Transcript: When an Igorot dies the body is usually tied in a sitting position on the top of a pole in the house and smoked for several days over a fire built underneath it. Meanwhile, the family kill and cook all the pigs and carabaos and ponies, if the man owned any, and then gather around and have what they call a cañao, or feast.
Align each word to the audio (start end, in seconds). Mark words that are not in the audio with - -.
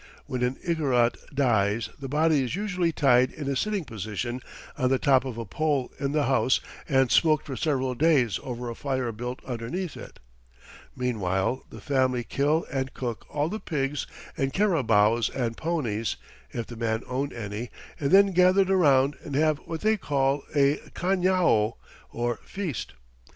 When 0.25 0.41
an 0.41 0.55
Igorot 0.67 1.15
dies 1.31 1.89
the 1.99 2.07
body 2.07 2.43
is 2.43 2.55
usually 2.55 2.91
tied 2.91 3.29
in 3.31 3.47
a 3.47 3.55
sitting 3.55 3.85
position 3.85 4.41
on 4.75 4.89
the 4.89 4.97
top 4.97 5.25
of 5.25 5.37
a 5.37 5.45
pole 5.45 5.91
in 5.99 6.11
the 6.11 6.23
house 6.23 6.59
and 6.89 7.11
smoked 7.11 7.45
for 7.45 7.55
several 7.55 7.93
days 7.93 8.39
over 8.41 8.67
a 8.67 8.73
fire 8.73 9.11
built 9.11 9.45
underneath 9.45 9.95
it. 9.95 10.19
Meanwhile, 10.95 11.65
the 11.69 11.79
family 11.81 12.23
kill 12.23 12.65
and 12.71 12.95
cook 12.95 13.27
all 13.29 13.47
the 13.47 13.59
pigs 13.59 14.07
and 14.35 14.51
carabaos 14.51 15.29
and 15.29 15.55
ponies, 15.55 16.15
if 16.49 16.65
the 16.65 16.75
man 16.75 17.03
owned 17.05 17.31
any, 17.31 17.69
and 17.99 18.09
then 18.09 18.31
gather 18.31 18.63
around 18.63 19.17
and 19.23 19.35
have 19.35 19.59
what 19.67 19.81
they 19.81 19.97
call 19.97 20.41
a 20.55 20.77
cañao, 20.95 21.73
or 22.11 22.39
feast. 22.43 22.93